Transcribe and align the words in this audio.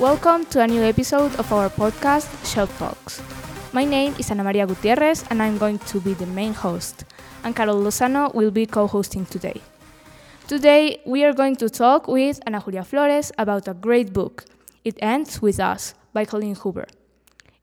Welcome 0.00 0.44
to 0.50 0.60
a 0.62 0.66
new 0.68 0.84
episode 0.84 1.34
of 1.40 1.52
our 1.52 1.68
podcast, 1.68 2.30
Shelf 2.46 2.70
Talks. 2.78 3.20
My 3.72 3.84
name 3.84 4.14
is 4.16 4.30
Ana 4.30 4.44
Maria 4.44 4.64
Gutierrez, 4.64 5.24
and 5.28 5.42
I'm 5.42 5.58
going 5.58 5.80
to 5.90 5.98
be 6.00 6.14
the 6.14 6.24
main 6.26 6.54
host, 6.54 7.04
and 7.42 7.56
Carol 7.56 7.82
Lozano 7.82 8.32
will 8.32 8.52
be 8.52 8.64
co 8.64 8.86
hosting 8.86 9.26
today. 9.26 9.60
Today, 10.46 11.00
we 11.04 11.24
are 11.24 11.32
going 11.32 11.56
to 11.56 11.68
talk 11.68 12.06
with 12.06 12.38
Ana 12.46 12.62
Julia 12.62 12.82
Florez 12.82 13.32
about 13.38 13.66
a 13.66 13.74
great 13.74 14.12
book, 14.12 14.44
It 14.84 14.96
Ends 15.02 15.42
With 15.42 15.58
Us 15.58 15.94
by 16.12 16.24
Colleen 16.24 16.54
Hoover. 16.54 16.86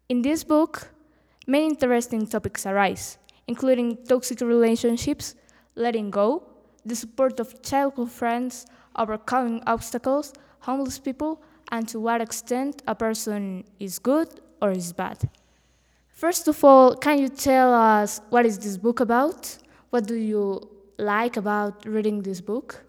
In 0.09 0.21
this 0.21 0.43
book, 0.43 0.89
many 1.47 1.67
interesting 1.67 2.27
topics 2.27 2.65
arise, 2.65 3.17
including 3.47 3.95
toxic 4.09 4.41
relationships, 4.41 5.35
letting 5.75 6.11
go, 6.11 6.43
the 6.85 6.97
support 6.97 7.39
of 7.39 7.61
childhood 7.61 8.11
friends, 8.11 8.65
overcoming 8.97 9.63
obstacles, 9.65 10.33
homeless 10.59 10.99
people, 10.99 11.41
and 11.71 11.87
to 11.89 11.99
what 11.99 12.21
extent 12.21 12.81
a 12.87 12.95
person 12.95 13.63
is 13.79 13.99
good 13.99 14.29
or 14.61 14.71
is 14.71 14.93
bad. 14.93 15.29
First 16.09 16.47
of 16.47 16.63
all, 16.63 16.95
can 16.95 17.19
you 17.19 17.29
tell 17.29 17.73
us 17.73 18.21
what 18.29 18.45
is 18.45 18.57
this 18.59 18.77
book 18.77 18.99
about? 18.99 19.57
What 19.89 20.07
do 20.07 20.15
you 20.15 20.61
like 20.97 21.37
about 21.37 21.85
reading 21.85 22.21
this 22.21 22.41
book? 22.41 22.85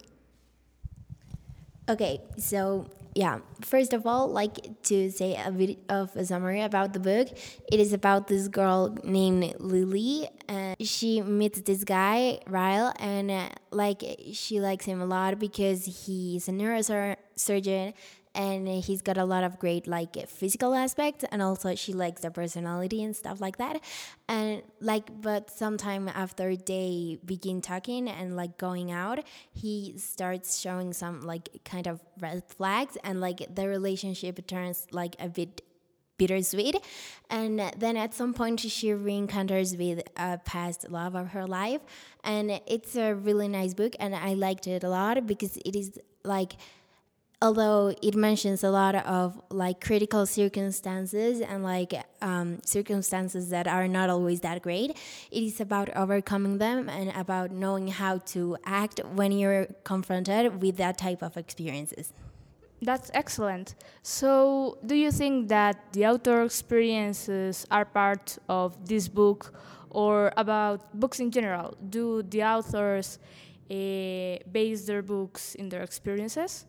Okay, 1.89 2.21
so 2.37 2.87
yeah, 3.17 3.39
first 3.61 3.93
of 3.93 4.05
all, 4.05 4.27
like 4.27 4.83
to 4.83 5.09
say 5.09 5.35
a 5.43 5.49
bit 5.51 5.79
of 5.89 6.15
a 6.15 6.23
summary 6.23 6.61
about 6.61 6.93
the 6.93 6.99
book. 6.99 7.27
It 7.71 7.79
is 7.79 7.91
about 7.91 8.27
this 8.27 8.47
girl 8.47 8.95
named 9.03 9.55
Lily, 9.59 10.29
and 10.47 10.75
she 10.79 11.21
meets 11.23 11.61
this 11.61 11.83
guy 11.83 12.39
Ryle, 12.45 12.93
and 12.99 13.31
uh, 13.31 13.49
like 13.71 14.03
she 14.33 14.61
likes 14.61 14.85
him 14.85 15.01
a 15.01 15.05
lot 15.05 15.39
because 15.39 15.85
he's 16.05 16.47
a 16.47 16.51
neurosurgeon 16.51 17.93
and 18.37 18.67
he's 18.67 19.01
got 19.01 19.17
a 19.17 19.25
lot 19.25 19.43
of 19.43 19.57
great 19.57 19.87
like 19.87 20.29
physical 20.29 20.75
aspects 20.75 21.25
and 21.31 21.41
also 21.41 21.73
she 21.75 21.91
likes 21.91 22.21
the 22.21 22.31
personality 22.31 23.03
and 23.03 23.15
stuff 23.15 23.41
like 23.41 23.57
that 23.57 23.81
and 24.29 24.61
like 24.79 25.21
but 25.21 25.49
sometime 25.49 26.07
after 26.07 26.55
they 26.55 27.17
begin 27.25 27.59
talking 27.61 28.07
and 28.07 28.35
like 28.35 28.57
going 28.57 28.91
out 28.91 29.19
he 29.51 29.93
starts 29.97 30.59
showing 30.59 30.93
some 30.93 31.21
like 31.21 31.49
kind 31.65 31.87
of 31.87 31.99
red 32.21 32.43
flags 32.47 32.95
and 33.03 33.19
like 33.19 33.55
the 33.55 33.67
relationship 33.67 34.45
turns 34.45 34.85
like 34.91 35.15
a 35.19 35.27
bit 35.27 35.61
bittersweet. 36.17 36.75
And 37.29 37.59
then 37.77 37.95
at 37.95 38.15
some 38.15 38.33
point, 38.33 38.59
she 38.59 38.91
re-encounters 38.91 39.77
with 39.77 40.01
a 40.15 40.39
past 40.39 40.89
love 40.89 41.13
of 41.13 41.27
her 41.29 41.45
life, 41.45 41.81
and 42.23 42.59
it's 42.65 42.95
a 42.95 43.13
really 43.13 43.47
nice 43.47 43.75
book, 43.75 43.93
and 43.99 44.15
I 44.15 44.33
liked 44.33 44.65
it 44.65 44.83
a 44.83 44.89
lot 44.89 45.27
because 45.27 45.57
it 45.57 45.75
is 45.75 45.99
like 46.23 46.53
although 47.41 47.93
it 48.01 48.15
mentions 48.15 48.63
a 48.63 48.69
lot 48.69 48.95
of 48.95 49.39
like 49.49 49.79
critical 49.79 50.25
circumstances 50.25 51.39
and 51.39 51.63
like 51.63 51.93
um, 52.21 52.59
circumstances 52.65 53.49
that 53.49 53.67
are 53.67 53.87
not 53.87 54.09
always 54.09 54.41
that 54.41 54.61
great 54.63 54.97
it 55.31 55.43
is 55.43 55.61
about 55.61 55.89
overcoming 55.95 56.57
them 56.57 56.89
and 56.89 57.11
about 57.15 57.51
knowing 57.51 57.89
how 57.89 58.17
to 58.19 58.57
act 58.65 58.99
when 59.13 59.31
you're 59.31 59.67
confronted 59.83 60.61
with 60.61 60.77
that 60.77 60.97
type 60.97 61.21
of 61.21 61.37
experiences. 61.37 62.11
That's 62.81 63.09
excellent. 63.13 63.75
So 64.03 64.77
do 64.85 64.95
you 64.95 65.11
think 65.11 65.47
that 65.49 65.93
the 65.93 66.05
author 66.07 66.43
experiences 66.43 67.65
are 67.71 67.85
part 67.85 68.37
of 68.49 68.87
this 68.87 69.07
book 69.07 69.53
or 69.89 70.31
about 70.37 70.99
books 70.99 71.19
in 71.19 71.31
general? 71.31 71.75
Do 71.89 72.21
the 72.21 72.43
authors 72.43 73.17
uh, 73.69 74.37
base 74.51 74.85
their 74.85 75.01
books 75.01 75.55
in 75.55 75.69
their 75.69 75.81
experiences 75.81 76.65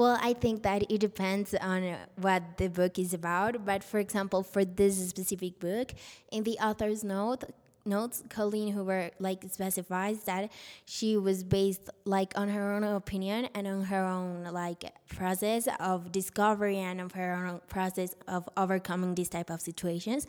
well, 0.00 0.18
I 0.22 0.32
think 0.32 0.62
that 0.62 0.90
it 0.90 0.98
depends 0.98 1.54
on 1.54 1.84
uh, 1.84 1.98
what 2.16 2.56
the 2.56 2.68
book 2.68 2.98
is 2.98 3.12
about. 3.12 3.66
But 3.66 3.84
for 3.84 3.98
example, 3.98 4.42
for 4.42 4.64
this 4.64 4.96
specific 5.10 5.60
book, 5.60 5.92
in 6.32 6.42
the 6.44 6.56
author's 6.58 7.04
note, 7.04 7.44
notes, 7.84 8.22
Colleen 8.30 8.72
Hoover 8.72 9.10
like 9.18 9.44
specifies 9.50 10.24
that 10.24 10.50
she 10.86 11.18
was 11.18 11.44
based 11.44 11.90
like 12.06 12.32
on 12.34 12.48
her 12.48 12.72
own 12.72 12.82
opinion 12.82 13.50
and 13.54 13.66
on 13.66 13.82
her 13.84 14.02
own 14.06 14.44
like 14.44 14.90
process 15.14 15.68
of 15.78 16.10
discovery 16.10 16.78
and 16.78 16.98
of 16.98 17.12
her 17.12 17.34
own 17.34 17.60
process 17.68 18.14
of 18.26 18.48
overcoming 18.56 19.14
these 19.14 19.28
type 19.28 19.50
of 19.50 19.60
situations 19.60 20.26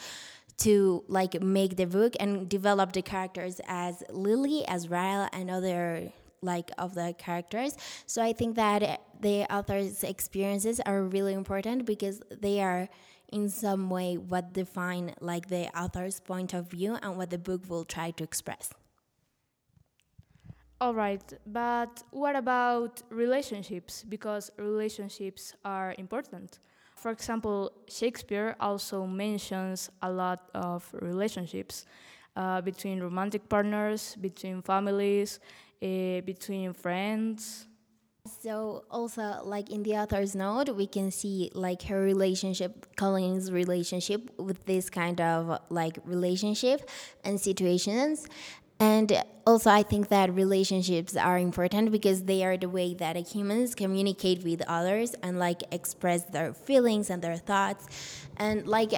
to 0.57 1.01
like 1.07 1.41
make 1.41 1.77
the 1.77 1.85
book 1.85 2.13
and 2.19 2.49
develop 2.49 2.91
the 2.91 3.01
characters 3.01 3.61
as 3.67 4.03
Lily, 4.09 4.67
as 4.67 4.89
Ryle, 4.89 5.29
and 5.31 5.49
other 5.49 6.11
like 6.41 6.71
of 6.77 6.95
the 6.95 7.13
characters. 7.17 7.77
So 8.05 8.21
I 8.21 8.33
think 8.33 8.55
that 8.55 9.01
the 9.19 9.43
author's 9.53 10.03
experiences 10.03 10.79
are 10.79 11.03
really 11.03 11.33
important 11.33 11.85
because 11.85 12.21
they 12.39 12.61
are 12.61 12.89
in 13.31 13.49
some 13.49 13.89
way 13.89 14.17
what 14.17 14.53
define 14.53 15.15
like 15.21 15.47
the 15.47 15.67
author's 15.77 16.19
point 16.19 16.53
of 16.53 16.69
view 16.69 16.97
and 17.01 17.17
what 17.17 17.29
the 17.29 17.37
book 17.37 17.61
will 17.69 17.85
try 17.85 18.11
to 18.11 18.23
express. 18.23 18.71
All 20.81 20.95
right, 20.95 21.21
but 21.45 22.01
what 22.09 22.35
about 22.35 23.03
relationships? 23.11 24.03
Because 24.03 24.51
relationships 24.57 25.53
are 25.63 25.93
important. 25.99 26.57
For 26.95 27.11
example, 27.11 27.71
Shakespeare 27.87 28.55
also 28.59 29.05
mentions 29.05 29.91
a 30.01 30.11
lot 30.11 30.49
of 30.55 30.89
relationships 30.93 31.85
uh, 32.35 32.61
between 32.61 32.99
romantic 32.99 33.47
partners, 33.47 34.15
between 34.21 34.61
families, 34.63 35.39
uh, 35.81 36.21
between 36.21 36.73
friends. 36.73 37.67
So 38.41 38.85
also 38.91 39.41
like 39.43 39.71
in 39.71 39.81
the 39.81 39.95
author's 39.95 40.35
note, 40.35 40.69
we 40.75 40.85
can 40.85 41.09
see 41.09 41.49
like 41.55 41.81
her 41.83 42.01
relationship, 42.01 42.95
Colleen's 42.95 43.51
relationship 43.51 44.29
with 44.37 44.63
this 44.65 44.89
kind 44.91 45.19
of 45.19 45.59
like 45.69 45.97
relationship 46.05 46.87
and 47.23 47.41
situations. 47.41 48.27
And 48.79 49.23
also, 49.45 49.69
I 49.69 49.83
think 49.83 50.07
that 50.07 50.33
relationships 50.33 51.15
are 51.15 51.37
important 51.37 51.91
because 51.91 52.23
they 52.23 52.43
are 52.43 52.57
the 52.57 52.67
way 52.67 52.95
that 52.95 53.15
humans 53.15 53.75
communicate 53.75 54.43
with 54.43 54.63
others 54.67 55.13
and 55.21 55.37
like 55.37 55.61
express 55.71 56.23
their 56.23 56.51
feelings 56.53 57.11
and 57.11 57.21
their 57.21 57.37
thoughts. 57.37 57.85
And 58.37 58.67
like, 58.67 58.93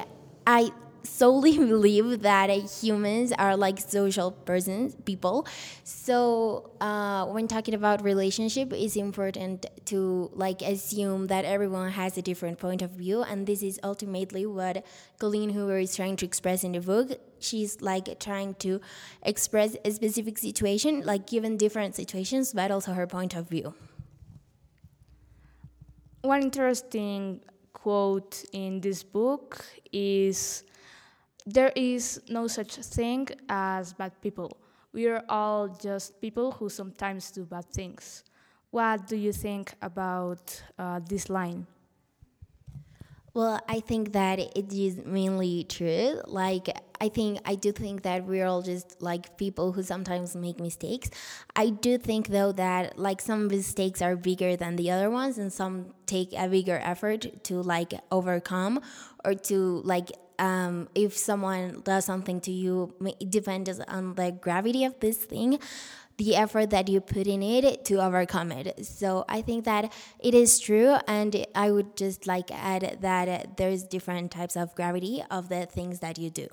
I 0.47 0.71
solely 1.03 1.57
believe 1.73 2.21
that 2.21 2.49
humans 2.49 3.31
are 3.33 3.55
like 3.55 3.79
social 3.79 4.31
persons, 4.31 4.95
people. 5.05 5.45
So 5.83 6.71
uh, 6.81 7.25
when 7.25 7.47
talking 7.47 7.73
about 7.73 8.03
relationship, 8.03 8.73
it's 8.73 8.95
important 8.95 9.65
to 9.85 10.31
like 10.33 10.61
assume 10.61 11.27
that 11.27 11.45
everyone 11.45 11.91
has 11.91 12.17
a 12.17 12.21
different 12.21 12.59
point 12.59 12.81
of 12.81 12.91
view, 12.91 13.21
and 13.23 13.45
this 13.45 13.61
is 13.61 13.79
ultimately 13.83 14.45
what 14.45 14.85
Colleen 15.19 15.49
Hoover 15.49 15.77
is 15.77 15.95
trying 15.95 16.15
to 16.17 16.25
express 16.25 16.63
in 16.63 16.71
the 16.71 16.81
book. 16.81 17.19
She's 17.39 17.81
like 17.81 18.19
trying 18.19 18.55
to 18.55 18.79
express 19.21 19.75
a 19.83 19.91
specific 19.91 20.37
situation, 20.37 21.01
like 21.05 21.27
given 21.27 21.57
different 21.57 21.95
situations, 21.95 22.53
but 22.53 22.71
also 22.71 22.93
her 22.93 23.07
point 23.07 23.35
of 23.35 23.49
view. 23.49 23.73
One 26.21 26.41
interesting 26.41 27.41
quote 27.73 28.45
in 28.53 28.79
this 28.79 29.03
book 29.03 29.65
is 29.91 30.63
there 31.45 31.71
is 31.75 32.21
no 32.29 32.47
such 32.47 32.75
thing 32.75 33.27
as 33.49 33.93
bad 33.93 34.19
people. 34.21 34.51
We 34.93 35.07
are 35.07 35.23
all 35.27 35.67
just 35.67 36.21
people 36.21 36.51
who 36.51 36.69
sometimes 36.69 37.31
do 37.31 37.45
bad 37.45 37.65
things. 37.65 38.23
What 38.71 39.07
do 39.07 39.15
you 39.15 39.33
think 39.33 39.73
about 39.81 40.61
uh, 40.77 40.99
this 41.07 41.29
line? 41.29 41.67
Well, 43.35 43.59
I 43.67 43.79
think 43.79 44.13
that 44.13 44.37
it 44.39 44.71
is 44.71 44.97
mainly 45.03 45.63
true. 45.63 46.21
Like, 46.27 46.69
I 47.01 47.09
think 47.09 47.39
I 47.45 47.55
do 47.55 47.71
think 47.71 48.03
that 48.03 48.25
we're 48.25 48.45
all 48.45 48.61
just 48.61 49.01
like 49.01 49.37
people 49.37 49.71
who 49.71 49.81
sometimes 49.81 50.35
make 50.35 50.59
mistakes. 50.59 51.09
I 51.55 51.71
do 51.71 51.97
think 51.97 52.27
though 52.27 52.51
that 52.51 52.99
like 52.99 53.21
some 53.21 53.47
mistakes 53.47 54.03
are 54.03 54.15
bigger 54.15 54.55
than 54.55 54.75
the 54.75 54.91
other 54.91 55.09
ones, 55.09 55.39
and 55.39 55.51
some 55.51 55.93
take 56.05 56.31
a 56.37 56.47
bigger 56.47 56.79
effort 56.83 57.43
to 57.45 57.61
like 57.63 57.93
overcome 58.11 58.79
or 59.25 59.33
to 59.33 59.81
like 59.83 60.11
um, 60.37 60.87
if 60.93 61.17
someone 61.17 61.81
does 61.83 62.05
something 62.05 62.39
to 62.41 62.51
you, 62.51 62.93
it 63.19 63.31
depends 63.31 63.79
on 63.79 64.13
the 64.15 64.31
gravity 64.31 64.83
of 64.83 64.99
this 64.99 65.17
thing, 65.17 65.59
the 66.17 66.35
effort 66.35 66.69
that 66.69 66.89
you 66.89 67.01
put 67.01 67.27
in 67.27 67.41
it 67.41 67.85
to 67.85 67.95
overcome 67.95 68.51
it. 68.51 68.85
So 68.85 69.25
I 69.27 69.41
think 69.41 69.65
that 69.65 69.91
it 70.19 70.33
is 70.33 70.59
true, 70.59 70.97
and 71.07 71.45
I 71.55 71.71
would 71.71 71.97
just 71.97 72.27
like 72.27 72.51
add 72.51 72.99
that 73.01 73.57
there's 73.57 73.83
different 73.83 74.31
types 74.31 74.55
of 74.55 74.75
gravity 74.75 75.23
of 75.31 75.49
the 75.49 75.65
things 75.65 75.99
that 75.99 76.17
you 76.17 76.29
do. 76.29 76.47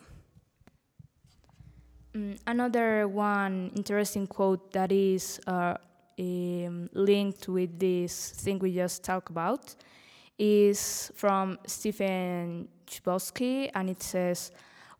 Mm, 2.15 2.39
another 2.47 3.07
one 3.07 3.71
interesting 3.77 4.27
quote 4.27 4.73
that 4.73 4.91
is 4.91 5.41
uh, 5.47 5.77
um, 6.19 6.89
linked 6.93 7.49
with 7.49 7.79
this 7.79 8.31
thing 8.31 8.59
we 8.59 8.75
just 8.75 9.05
talked 9.05 9.31
about 9.31 9.77
is 10.39 11.13
from 11.15 11.59
Stephen 11.67 12.67
Chbosky, 12.87 13.71
and 13.75 13.91
it 13.91 14.03
says, 14.03 14.51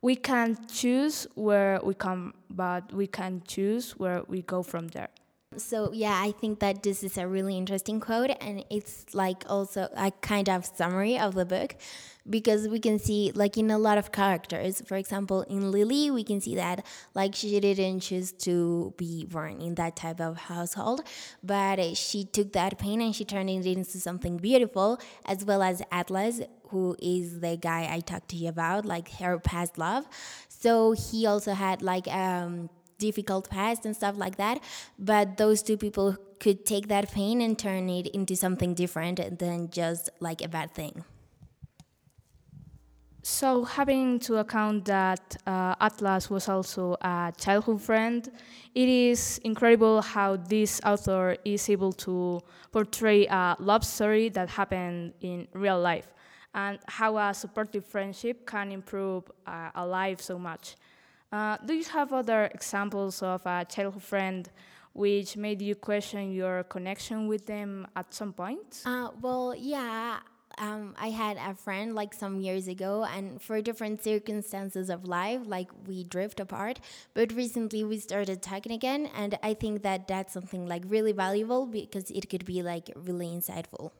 "We 0.03 0.17
can 0.17 0.57
choose 0.67 1.27
where 1.35 1.81
we 1.83 1.95
come, 1.95 2.35
but 2.49 2.93
we 2.93 3.07
can 3.07 3.43
choose 3.47 3.93
where 3.99 4.23
we 4.29 4.43
go 4.43 4.63
from 4.63 4.89
there." 4.89 5.11
So, 5.57 5.91
yeah, 5.93 6.17
I 6.23 6.31
think 6.31 6.61
that 6.61 6.85
this 6.85 7.03
is 7.03 7.19
a 7.19 7.27
really 7.27 7.59
interesting 7.59 7.99
quote, 7.99 8.31
and 8.41 8.65
it's 8.71 9.13
like 9.13 9.43
also 9.49 9.89
a 9.97 10.13
kind 10.21 10.49
of 10.49 10.65
summary 10.65 11.19
of 11.19 11.35
the 11.35 11.45
book 11.45 11.75
because 12.29 12.69
we 12.69 12.79
can 12.79 13.01
see, 13.01 13.33
like, 13.35 13.59
in 13.59 13.69
a 13.69 13.77
lot 13.79 13.99
of 13.99 14.13
characters, 14.13 14.81
for 14.87 14.97
example, 14.97 15.43
in 15.43 15.73
Lily, 15.73 16.09
we 16.13 16.23
can 16.23 16.41
see 16.41 16.55
that, 16.55 16.87
like, 17.17 17.35
she 17.35 17.59
didn't 17.59 17.99
choose 17.99 18.31
to 18.47 18.95
be 18.97 19.25
born 19.25 19.61
in 19.61 19.75
that 19.75 19.97
type 19.97 20.21
of 20.21 20.37
household, 20.37 21.03
but 21.43 21.97
she 21.97 22.23
took 22.25 22.53
that 22.53 22.79
pain 22.79 23.01
and 23.01 23.17
she 23.17 23.25
turned 23.25 23.51
it 23.51 23.67
into 23.67 23.99
something 23.99 24.37
beautiful, 24.37 25.01
as 25.27 25.45
well 25.45 25.65
as 25.65 25.83
Atlas, 25.91 26.43
who 26.69 26.95
is 27.03 27.41
the 27.41 27.57
guy 27.57 27.89
I 27.93 27.99
talked 27.99 28.29
to 28.29 28.37
you 28.37 28.51
about, 28.51 28.85
like 28.85 29.11
her 29.15 29.41
past 29.41 29.79
love. 29.79 30.07
So 30.49 30.93
he 30.93 31.27
also 31.27 31.55
had 31.55 31.83
like 31.83 32.07
um 32.07 32.71
difficult 33.01 33.51
past 33.51 33.85
and 33.85 33.97
stuff 33.97 34.17
like 34.17 34.37
that. 34.37 34.63
But 34.99 35.37
those 35.37 35.63
two 35.63 35.77
people 35.77 36.17
could 36.39 36.65
take 36.65 36.87
that 36.89 37.11
pain 37.11 37.41
and 37.41 37.59
turn 37.59 37.89
it 37.89 38.07
into 38.09 38.37
something 38.37 38.75
different 38.75 39.39
than 39.39 39.71
just 39.71 40.11
like 40.21 40.41
a 40.43 40.49
bad 40.49 40.73
thing. 40.73 41.05
So, 43.23 43.65
having 43.65 44.19
to 44.21 44.39
account 44.39 44.87
that 44.87 45.37
uh, 45.47 45.75
Atlas 45.79 46.31
was 46.31 46.49
also 46.49 46.97
a 47.03 47.33
childhood 47.37 47.83
friend, 47.83 48.27
it 48.75 48.89
is 48.89 49.39
incredible 49.45 50.01
how 50.01 50.37
this 50.37 50.81
author 50.87 51.37
is 51.45 51.69
able 51.69 51.93
to 52.09 52.41
portray 52.73 53.27
a 53.27 53.57
love 53.59 53.85
story 53.85 54.31
that 54.31 54.49
happened 54.49 55.13
in 55.21 55.49
real 55.53 55.79
life 55.79 56.07
and 56.55 56.79
how 56.89 57.19
a 57.19 57.35
supportive 57.35 57.85
friendship 57.85 58.47
can 58.47 58.73
improve 58.73 59.31
uh, 59.47 59.71
a 59.75 59.87
life 59.87 60.21
so 60.21 60.39
much. 60.39 60.77
Uh, 61.33 61.57
do 61.65 61.75
you 61.75 61.85
have 61.85 62.13
other 62.13 62.47
examples 62.47 63.23
of 63.23 63.47
a 63.47 63.65
childhood 63.65 64.03
friend 64.03 64.51
which 64.93 65.37
made 65.37 65.63
you 65.63 65.77
question 65.77 66.33
your 66.33 66.65
connection 66.65 67.29
with 67.29 67.47
them 67.47 67.87
at 67.95 68.13
some 68.13 68.33
point? 68.33 68.83
Uh, 68.85 69.11
well, 69.21 69.55
yeah. 69.57 70.19
Um, 70.59 70.95
I 70.99 71.11
had 71.11 71.37
a 71.37 71.55
friend 71.55 71.95
like 71.95 72.13
some 72.13 72.41
years 72.41 72.67
ago, 72.67 73.05
and 73.05 73.41
for 73.41 73.63
different 73.63 74.03
circumstances 74.03 74.91
of 74.91 75.05
life, 75.07 75.43
like 75.47 75.71
we 75.87 76.03
drift 76.03 76.41
apart. 76.41 76.81
But 77.15 77.33
recently 77.33 77.85
we 77.85 77.99
started 77.99 78.43
talking 78.43 78.73
again, 78.73 79.09
and 79.15 79.39
I 79.43 79.55
think 79.55 79.83
that 79.83 80.09
that's 80.09 80.33
something 80.33 80.67
like 80.67 80.83
really 80.87 81.13
valuable 81.13 81.67
because 81.67 82.11
it 82.11 82.29
could 82.29 82.45
be 82.45 82.63
like 82.63 82.91
really 82.97 83.29
insightful. 83.29 83.93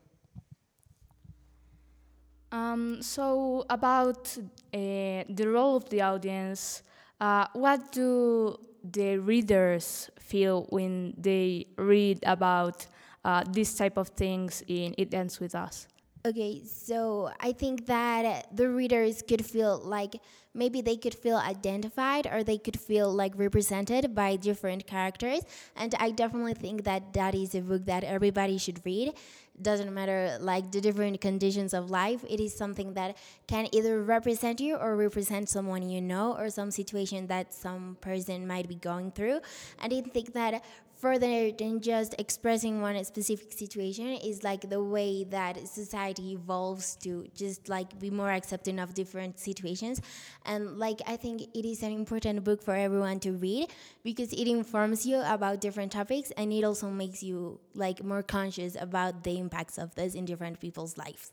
Um, 2.51 3.01
so, 3.01 3.65
about 3.69 4.37
uh, 4.73 5.23
the 5.29 5.45
role 5.47 5.77
of 5.77 5.89
the 5.89 6.01
audience 6.01 6.83
uh, 7.21 7.45
what 7.53 7.91
do 7.91 8.57
the 8.83 9.17
readers 9.19 10.09
feel 10.19 10.65
when 10.69 11.13
they 11.17 11.67
read 11.77 12.19
about 12.25 12.87
uh, 13.23 13.43
this 13.47 13.75
type 13.75 13.95
of 13.95 14.09
things 14.09 14.63
in 14.67 14.95
It 14.97 15.13
Ends 15.13 15.39
With 15.39 15.53
Us? 15.53 15.87
Okay, 16.23 16.61
so 16.65 17.31
I 17.39 17.51
think 17.51 17.87
that 17.87 18.55
the 18.55 18.69
readers 18.69 19.23
could 19.27 19.43
feel 19.43 19.81
like 19.83 20.21
maybe 20.53 20.79
they 20.81 20.95
could 20.95 21.15
feel 21.15 21.37
identified 21.37 22.27
or 22.27 22.43
they 22.43 22.59
could 22.59 22.79
feel 22.79 23.11
like 23.11 23.33
represented 23.35 24.13
by 24.13 24.35
different 24.35 24.85
characters. 24.85 25.41
And 25.75 25.95
I 25.97 26.11
definitely 26.11 26.53
think 26.53 26.83
that 26.83 27.13
that 27.13 27.33
is 27.33 27.55
a 27.55 27.61
book 27.61 27.85
that 27.85 28.03
everybody 28.03 28.59
should 28.59 28.85
read. 28.85 29.13
Doesn't 29.59 29.91
matter 29.91 30.37
like 30.39 30.71
the 30.71 30.79
different 30.79 31.21
conditions 31.21 31.73
of 31.73 31.89
life, 31.89 32.23
it 32.29 32.39
is 32.39 32.55
something 32.55 32.93
that 32.93 33.17
can 33.47 33.67
either 33.71 34.03
represent 34.03 34.59
you 34.59 34.75
or 34.75 34.95
represent 34.95 35.49
someone 35.49 35.89
you 35.89 36.01
know 36.01 36.37
or 36.37 36.51
some 36.51 36.69
situation 36.69 37.25
that 37.27 37.51
some 37.51 37.97
person 37.99 38.45
might 38.45 38.67
be 38.67 38.75
going 38.75 39.11
through. 39.11 39.39
And 39.79 39.91
I 39.91 40.01
think 40.01 40.33
that 40.33 40.63
further 41.01 41.51
than 41.51 41.81
just 41.81 42.13
expressing 42.19 42.79
one 42.79 43.03
specific 43.03 43.51
situation 43.51 44.05
is 44.23 44.43
like 44.43 44.69
the 44.69 44.81
way 44.81 45.23
that 45.23 45.67
society 45.67 46.33
evolves 46.33 46.95
to 46.97 47.27
just 47.35 47.67
like 47.67 47.99
be 47.99 48.11
more 48.11 48.31
accepting 48.31 48.77
of 48.79 48.93
different 48.93 49.39
situations. 49.39 49.99
And 50.45 50.77
like 50.77 51.01
i 51.07 51.17
think 51.17 51.41
it 51.41 51.65
is 51.65 51.81
an 51.81 51.91
important 51.91 52.43
book 52.43 52.61
for 52.61 52.75
everyone 52.75 53.19
to 53.21 53.31
read 53.31 53.69
because 54.03 54.31
it 54.33 54.47
informs 54.47 55.05
you 55.05 55.17
about 55.25 55.59
different 55.59 55.91
topics 55.91 56.31
and 56.37 56.53
it 56.53 56.63
also 56.63 56.89
makes 56.89 57.23
you 57.23 57.59
like 57.73 58.03
more 58.03 58.21
conscious 58.21 58.75
about 58.79 59.23
the 59.23 59.37
impacts 59.37 59.77
of 59.77 59.95
this 59.95 60.13
in 60.13 60.25
different 60.25 60.59
people's 60.59 60.97
lives. 60.97 61.31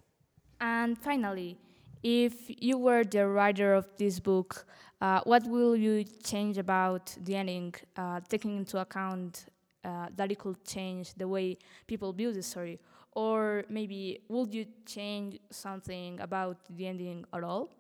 And 0.61 0.97
finally 0.99 1.59
if 2.03 2.35
you 2.63 2.79
were 2.79 3.05
the 3.05 3.27
writer 3.27 3.75
of 3.75 3.87
this 3.97 4.21
book, 4.21 4.67
uh, 5.01 5.21
what 5.25 5.45
will 5.47 5.77
you 5.77 6.05
change 6.05 6.59
about 6.59 7.17
the 7.25 7.35
ending, 7.35 7.75
uh, 7.97 8.21
taking 8.29 8.57
into 8.57 8.79
account 8.79 9.47
uh, 9.85 10.09
that 10.17 10.31
it 10.31 10.39
could 10.39 10.65
change 10.65 11.15
the 11.15 11.27
way 11.29 11.59
people 11.87 12.13
view 12.13 12.33
the 12.33 12.43
story? 12.43 12.81
Or 13.13 13.65
maybe 13.69 14.21
would 14.29 14.55
you 14.55 14.67
change 14.87 15.39
something 15.51 16.21
about 16.21 16.59
the 16.71 16.87
ending 16.87 17.25
at 17.33 17.43
all? 17.43 17.78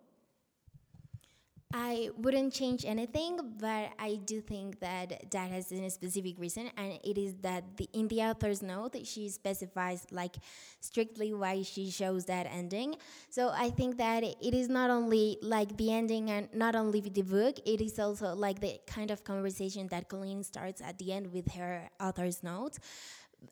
I 1.71 2.09
wouldn't 2.17 2.55
change 2.55 2.87
anything, 2.87 3.39
but 3.61 3.91
I 3.99 4.21
do 4.25 4.41
think 4.41 4.81
that 4.81 5.31
that 5.31 5.51
has 5.51 5.71
a 5.71 5.91
specific 5.91 6.39
reason, 6.39 6.71
and 6.79 6.99
it 7.05 7.19
is 7.19 7.35
that 7.43 7.77
the, 7.77 7.87
in 7.93 8.09
the 8.09 8.23
author's 8.23 8.63
note 8.63 8.97
she 9.05 9.29
specifies 9.29 10.07
like 10.11 10.37
strictly 10.81 11.35
why 11.35 11.61
she 11.61 11.91
shows 11.91 12.25
that 12.25 12.47
ending. 12.47 12.95
So 13.29 13.51
I 13.55 13.69
think 13.69 13.99
that 13.99 14.25
it 14.25 14.55
is 14.55 14.71
not 14.71 14.89
only 14.89 15.37
like 15.43 15.77
the 15.77 15.93
ending 15.93 16.31
and 16.31 16.49
not 16.55 16.75
only 16.75 17.03
the 17.03 17.21
book, 17.21 17.59
it 17.67 17.83
is 17.83 17.99
also 17.99 18.35
like 18.35 18.61
the 18.61 18.81
kind 18.87 19.11
of 19.11 19.23
conversation 19.23 19.89
that 19.89 20.09
Colleen 20.09 20.43
starts 20.45 20.81
at 20.81 20.97
the 20.97 21.13
end 21.13 21.35
with 21.35 21.53
her 21.53 21.91
author's 22.01 22.43
note 22.43 22.79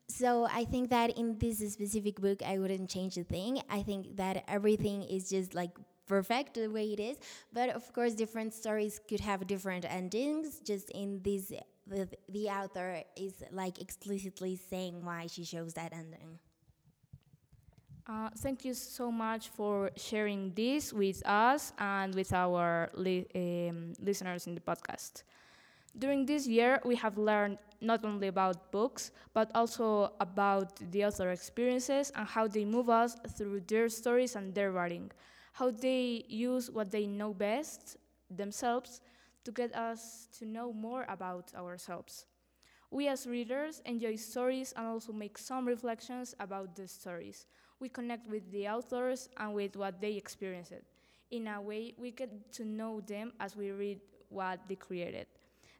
so 0.09 0.49
I 0.51 0.65
think 0.65 0.91
that 0.91 1.17
in 1.17 1.39
this 1.39 1.59
specific 1.73 2.21
book, 2.21 2.43
I 2.43 2.59
wouldn't 2.59 2.91
change 2.91 3.17
a 3.19 3.23
thing. 3.23 3.61
I 3.71 3.83
think 3.83 4.17
that 4.17 4.45
everything 4.49 5.05
is 5.05 5.31
just 5.31 5.55
like 5.55 5.71
perfect 6.07 6.55
the 6.55 6.69
way 6.69 6.93
it 6.93 7.01
is. 7.01 7.19
But 7.53 7.71
of 7.71 7.93
course, 7.93 8.15
different 8.15 8.55
stories 8.55 9.01
could 9.09 9.21
have 9.21 9.47
different 9.47 9.85
endings. 9.85 10.61
Just 10.61 10.91
in 10.91 11.21
this, 11.23 11.53
the, 11.87 12.09
the 12.29 12.49
author 12.49 13.03
is 13.17 13.43
like 13.51 13.81
explicitly 13.81 14.57
saying 14.57 15.05
why 15.05 15.27
she 15.27 15.45
chose 15.45 15.75
that 15.75 15.93
ending. 15.93 16.39
Uh, 18.09 18.31
thank 18.39 18.65
you 18.65 18.73
so 18.73 19.11
much 19.11 19.49
for 19.49 19.91
sharing 19.97 20.53
this 20.55 20.93
with 20.93 21.27
us 21.27 21.73
and 21.79 22.15
with 22.15 22.33
our 22.33 22.89
li 22.95 23.27
um, 23.35 23.93
listeners 24.01 24.47
in 24.47 24.55
the 24.55 24.61
podcast. 24.61 25.25
During 25.99 26.27
this 26.27 26.47
year, 26.47 26.81
we 26.85 26.95
have 26.97 27.19
learned 27.19 27.59
not 27.81 28.05
only 28.05 28.29
about 28.29 28.71
books, 28.71 29.11
but 29.35 29.51
also 29.55 30.13
about 30.21 30.77
the 30.93 31.05
author 31.05 31.31
experiences 31.31 32.13
and 32.15 32.27
how 32.29 32.47
they 32.47 32.65
move 32.65 32.89
us 32.91 33.17
through 33.37 33.61
their 33.67 33.89
stories 33.89 34.37
and 34.37 34.55
their 34.55 34.71
writing 34.73 35.11
how 35.57 35.71
they 35.71 36.23
use 36.29 36.71
what 36.71 36.91
they 36.91 37.07
know 37.07 37.33
best 37.33 37.97
themselves 38.31 39.01
to 39.43 39.51
get 39.51 39.75
us 39.75 40.29
to 40.39 40.45
know 40.45 40.71
more 40.71 41.07
about 41.09 41.51
ourselves. 41.55 42.27
We 42.91 43.09
as 43.09 43.27
readers 43.27 43.81
enjoy 43.87 44.17
stories 44.17 44.75
and 44.77 44.87
also 44.87 45.15
make 45.15 45.39
some 45.39 45.67
reflections 45.67 46.35
about 46.41 46.77
the 46.77 46.87
stories. 46.87 47.47
We 47.81 47.89
connect 47.89 48.29
with 48.29 48.51
the 48.53 48.69
authors 48.69 49.31
and 49.39 49.55
with 49.55 49.77
what 49.77 49.99
they 49.99 50.13
experienced. 50.13 50.75
In 51.31 51.49
a 51.49 51.61
way, 51.61 51.95
we 51.97 52.11
get 52.11 52.53
to 52.53 52.65
know 52.65 53.01
them 53.01 53.33
as 53.41 53.57
we 53.57 53.71
read 53.71 54.01
what 54.29 54.61
they 54.69 54.77
created. 54.77 55.27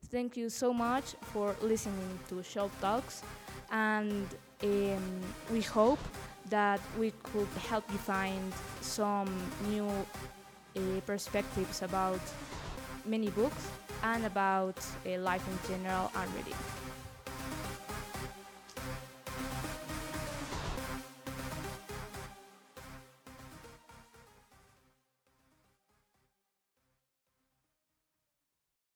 Thank 0.07 0.39
you 0.39 0.49
so 0.49 0.73
much 0.73 1.17
for 1.33 1.55
listening 1.61 2.19
to 2.31 2.43
Shelf 2.43 2.73
Talks, 2.81 3.23
and 3.71 4.27
um, 4.63 5.21
we 5.53 5.61
hope 5.61 5.99
that 6.51 6.81
we 6.99 7.13
could 7.23 7.49
help 7.69 7.85
you 7.91 7.99
find 7.99 8.53
some 8.81 9.29
new 9.69 9.89
uh, 9.89 10.81
perspectives 11.07 11.83
about 11.83 12.21
many 13.05 13.31
books 13.31 13.69
and 14.03 14.25
about 14.25 14.79
uh, 15.07 15.19
life 15.19 15.45
in 15.49 15.59
general 15.69 16.11
and 16.15 16.35
reading. 16.35 16.86